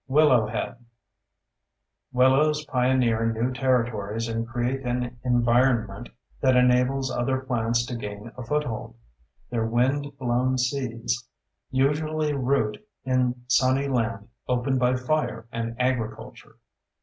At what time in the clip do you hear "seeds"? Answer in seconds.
10.57-11.29